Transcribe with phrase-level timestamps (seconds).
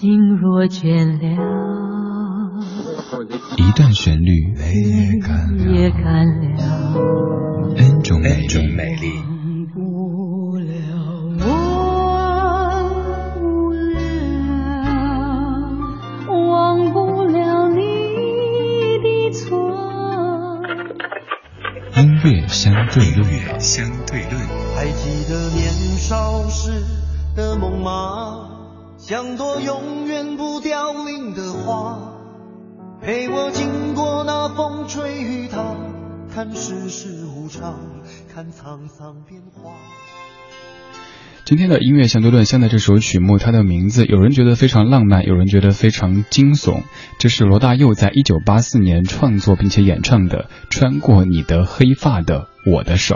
[0.00, 1.26] 心若倦了，
[3.56, 6.46] 一段旋律也干了
[7.76, 8.46] ，N 种美
[8.94, 9.18] 丽。
[9.26, 10.70] 忘不了，
[11.42, 11.50] 忘
[13.34, 13.98] 不了，
[16.28, 17.82] 忘不了你
[19.02, 20.62] 的错。
[21.96, 24.40] 音乐相对论，相对论。
[24.76, 25.66] 还记得年
[25.98, 26.70] 少时
[27.34, 28.57] 的梦吗？
[28.98, 32.14] 像朵永远不凋零的花，
[33.00, 35.76] 陪我经过那风吹雨打，
[36.34, 37.78] 看世事无常，
[38.34, 39.70] 看沧桑变化。
[41.44, 46.82] 今天的音乐相对论，现在这首曲目，它的名字，有人觉得非常浪漫，有人觉得非常惊悚。
[47.20, 53.14] 这是罗大佑在一九八四年创作并且演唱的《穿过你的黑发的我的手》。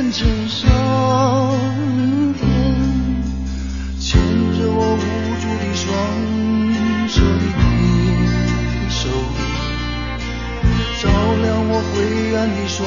[0.00, 0.66] 变成上
[2.40, 2.48] 天，
[4.00, 4.18] 牵
[4.56, 5.04] 着我无
[5.36, 5.84] 助的双
[7.06, 7.60] 手的你
[8.88, 9.00] 手，
[11.02, 11.04] 照
[11.42, 11.92] 亮我灰
[12.34, 12.80] 暗的双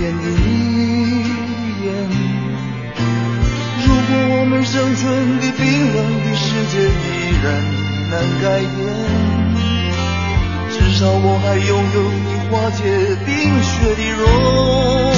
[0.00, 0.48] 眼的你
[1.84, 1.86] 眼。
[3.84, 5.04] 如果我们生存
[5.38, 5.62] 的冰
[5.92, 7.44] 冷的世界依然
[8.10, 8.72] 难改变，
[10.70, 12.80] 至少我还拥有你化解
[13.26, 15.13] 冰雪的容。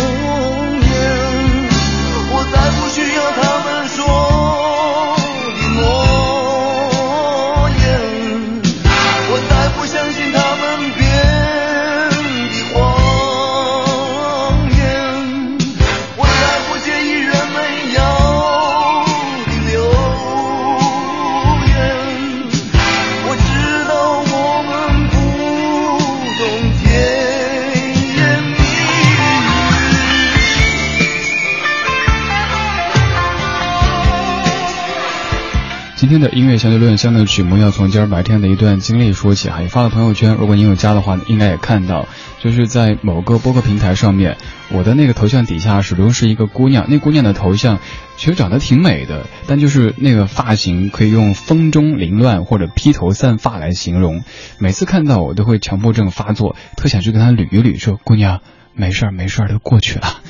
[35.96, 40.34] 今天的音乐相对论，相对曲目要从今儿白天的一段经历说起哈，也发了朋友圈。
[40.34, 42.06] 如果你有加的话，应该也看到，
[42.38, 44.36] 就是在某个播客平台上面，
[44.70, 47.78] 我的那个头像底下始终是一个姑娘，那姑娘的头像
[48.18, 54.22] 其实长得挺美的，但就是那个发型可以用风中凌乱或者披头散发来形容。
[54.58, 58.42] 每次看到我都会强迫症发作，特想去跟她捋一捋，说姑娘。
[58.78, 60.20] 没事儿，没事儿，都过去了。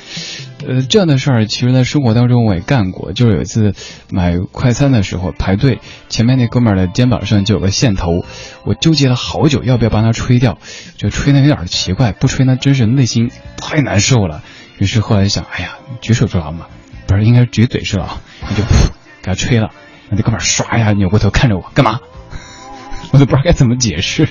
[0.67, 3.13] 呃，这样的事儿，其实在生活当中我也干过。
[3.13, 3.73] 就是有一次
[4.11, 5.79] 买快餐的时候排队，
[6.09, 8.25] 前面那哥们儿的肩膀上就有个线头，
[8.65, 10.57] 我纠结了好久要不要帮他吹掉，
[10.97, 14.43] 就吹的有点奇怪，不吹那真是内心太难受了。
[14.77, 16.67] 于是后来想，哎呀，举手之劳嘛，
[17.07, 18.17] 不是应该举嘴之劳，
[18.49, 18.89] 你就噗
[19.21, 19.69] 给他吹了。
[20.09, 22.01] 那哥们儿唰一下扭过头看着我，干嘛？
[23.13, 24.27] 我都不知道该怎么解释。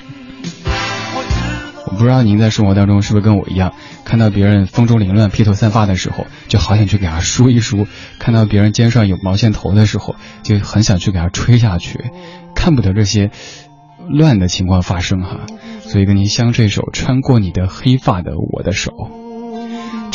[1.97, 3.73] 我不知道您在生活当中是不是跟我一样，
[4.05, 7.87] 看到别人风中凌乱、披头散发的时候，就好想去给他梳一梳；
[8.19, 12.11] 看到别人肩上有毛线头的时候，就很想去给他吹下去。
[12.53, 13.31] 看不得这些
[14.07, 15.47] 乱的情况发生哈，
[15.79, 18.91] 所以跟您相这首《穿过你的黑发的我的手》。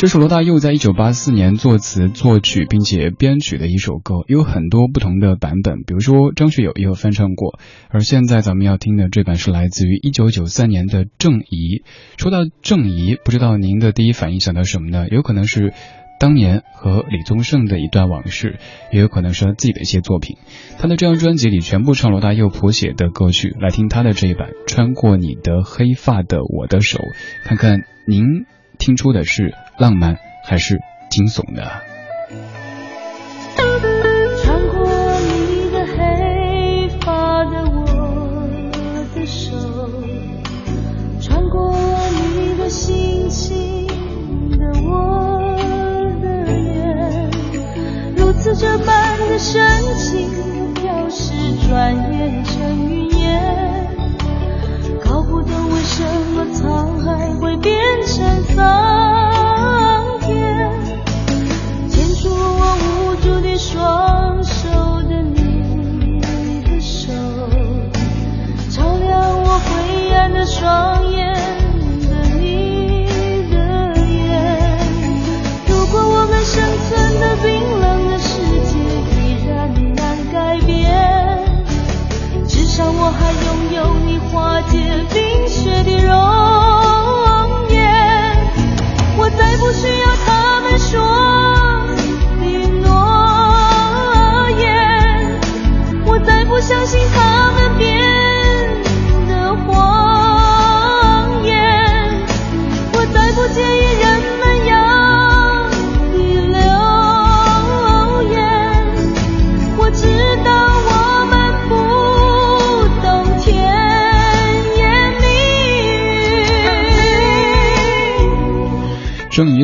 [0.03, 7.57] 这是罗大佑在一九八四年作词作曲并且编曲的一首歌，有很多不同的版本，比如说张学友也有翻唱过。
[7.87, 11.83] 而现在咱们要听的这版是来自于一九九三年的郑怡。
[12.17, 15.07] 说到郑怡，不知道您的第一反应想到什么呢？
[15.07, 15.71] 有可能是
[16.19, 18.59] 当年和李宗盛的一段往事，
[18.91, 20.35] 也有可能是他自己的一些作品。
[20.79, 26.99] 他的这张专辑里全部唱罗大佑谱写的歌曲，来听他的这一版《穿过你的黑发的我的手》，
[27.45, 28.45] 看看您。
[28.79, 31.92] 听出的是浪漫还是惊悚的？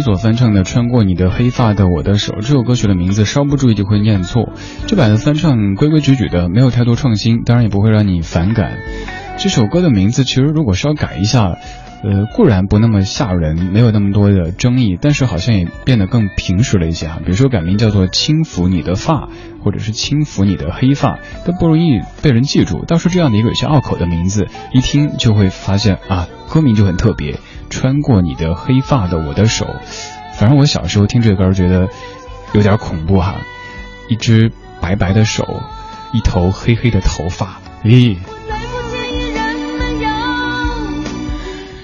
[0.09, 4.53] 所翻唱的《穿过你的黑发的我的手》这首歌曲的名字稍不注意就会念错。
[4.87, 8.79] 这版的翻唱规规矩矩的，没有太多创新，当然也不会让你反感。
[9.37, 11.59] 这首歌的名字其实如果稍改一下，
[12.01, 17.19] 呃，固然不那么吓人，没有那么多的争议，但是好像也变得更平实了一些哈。
[17.23, 19.13] 比如说改名叫做《轻抚你的发》，
[19.63, 22.83] 或者是《轻抚你的黑发》，都不容易被人记住。
[22.87, 27.37] 倒是这样的一个有些拗口的名字，一听就会发现啊，歌名就很特别。
[27.69, 29.67] 穿过你的黑发的我的手，
[30.35, 31.87] 反正我小时候听这歌觉得
[32.53, 33.35] 有点恐怖哈，
[34.09, 34.51] 一只
[34.81, 35.45] 白白的手，
[36.13, 38.17] 一头黑黑的头发，咦。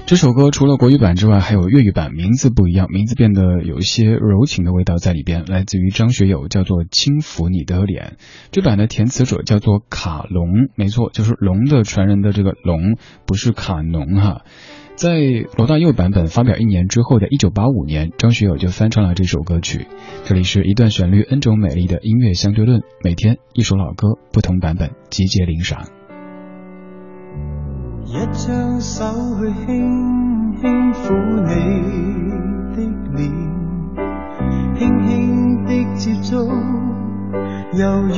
[0.07, 8.17] 这首歌除了国语版之外，还有粤语版，名字不一样，名字变得有一些柔情的味道在里边，来自于张学友，叫做《轻抚你的脸》。
[8.51, 14.41] 这版的填词者叫做卡龙，没错，就是龙的传人的这个龙，不是卡农哈。
[14.95, 15.09] 在
[15.57, 19.87] 罗大佑版本发表一年之后的一九八五年，张学友就翻唱了这首歌曲。
[20.23, 25.81] 这里是一段旋律 N 种美丽的音乐相对论，每天一首老歌，不同版本集结领赏。
[28.05, 29.03] 一张手
[29.37, 31.13] 去轻轻抚
[31.43, 31.49] 你
[32.77, 32.81] 的
[33.17, 33.29] 脸，
[34.75, 36.37] 轻轻的接触，
[37.73, 38.17] 柔软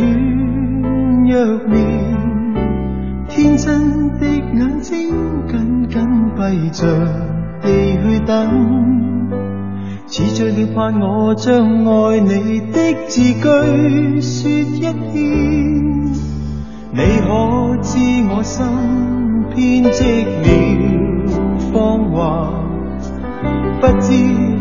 [1.26, 1.76] 若棉，
[3.30, 5.10] 天真的眼睛
[5.48, 5.77] 紧。
[5.90, 6.04] 紧
[6.36, 6.86] 闭着
[7.62, 7.68] 地
[8.04, 8.32] 去等，
[10.06, 15.16] 似醉了盼我将爱你的字句说一遍。
[16.92, 17.28] 你可
[17.82, 17.98] 知
[18.30, 18.66] 我心
[19.56, 20.04] 编织
[20.44, 20.46] 了
[21.72, 21.76] 谎
[22.12, 22.18] 话，
[23.80, 24.08] 不知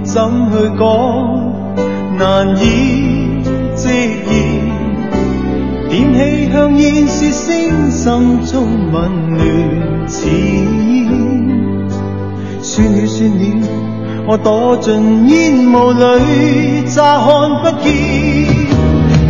[0.05, 0.15] 怎
[0.53, 0.85] 去讲，
[2.19, 3.43] 难以
[3.75, 4.31] 直言。
[5.89, 6.19] 点起
[6.53, 8.05] 香烟，说声心
[8.45, 8.55] 中
[8.93, 8.95] 温
[9.31, 9.39] 暖
[14.29, 17.27] 我躲进烟雾里，乍看
[17.63, 17.95] 不见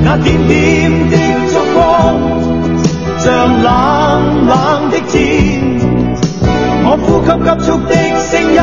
[0.02, 1.14] 那点点的
[1.52, 2.16] 烛光，
[3.18, 3.66] 像冷
[4.46, 5.14] 冷的箭。
[6.82, 7.92] 我呼吸急促的
[8.24, 8.58] 声音，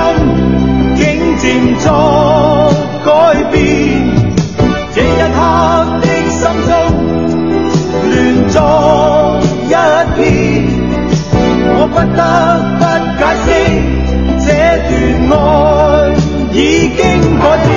[0.95, 1.01] 竟
[1.37, 1.43] 渐
[1.77, 1.85] 作
[3.05, 3.07] 改
[3.51, 3.53] 变。
[4.91, 5.37] 这一刻
[6.01, 6.71] 的心中。
[8.09, 8.11] 乱
[8.49, 8.57] 作
[9.67, 9.71] 一
[10.15, 10.19] 片，
[11.75, 12.19] 我不得
[16.93, 17.72] 已经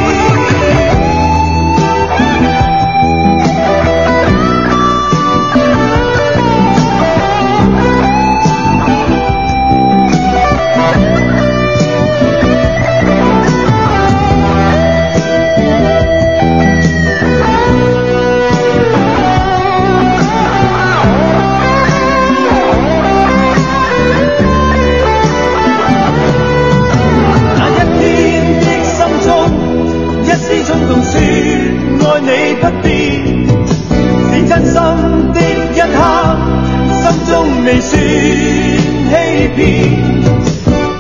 [37.67, 39.11] 未算欺
[39.56, 39.58] 骗，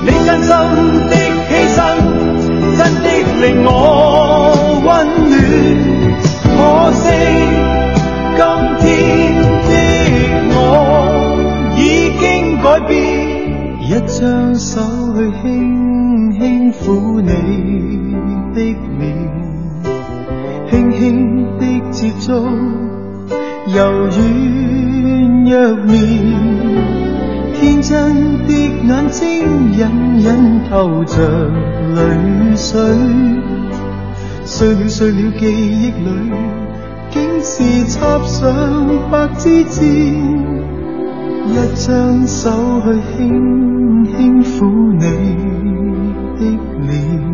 [0.02, 0.50] 你真心
[1.06, 1.14] 的
[1.46, 1.78] 牺牲，
[2.76, 3.08] 真的
[3.40, 3.70] 令我
[4.84, 4.86] 温
[5.30, 5.32] 暖。
[6.42, 6.58] 可
[6.92, 7.04] 惜
[8.34, 8.40] 今
[8.80, 8.84] 天
[9.62, 9.70] 的
[10.56, 10.58] 我
[11.76, 11.80] 已
[12.18, 12.24] 经
[12.60, 12.90] 改变，
[13.80, 14.18] 一张
[14.56, 14.82] 手
[15.14, 15.44] 去轻
[16.40, 16.42] 轻
[16.72, 17.30] 抚你
[18.56, 18.58] 的
[18.98, 19.00] 面，
[20.68, 20.98] 轻轻
[21.60, 22.26] 的接触，
[23.72, 23.76] 柔
[24.08, 24.16] 软
[25.44, 26.55] 若绵。
[27.58, 29.78] 天真的眼睛隐
[30.20, 31.16] 隐透着
[31.94, 32.78] 泪水，
[34.44, 36.08] 碎了碎了记忆里，
[37.10, 38.52] 竟是插上
[39.10, 39.84] 白枝箭，
[41.46, 42.50] 一张手
[42.84, 45.04] 去轻轻抚你
[46.38, 46.40] 的
[46.86, 47.25] 脸。